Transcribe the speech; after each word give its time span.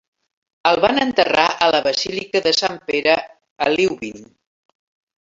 El 0.69 0.79
van 0.85 1.01
enterrar 1.01 1.45
a 1.65 1.69
la 1.77 1.83
basílica 1.89 2.43
de 2.49 2.57
Sant 2.63 2.83
Pere, 2.91 3.19
a 3.69 3.73
Leuven. 3.79 4.21